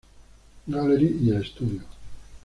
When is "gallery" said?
0.67-1.19